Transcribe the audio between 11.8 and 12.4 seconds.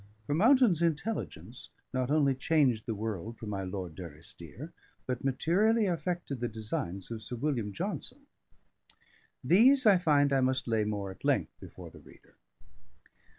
the reader.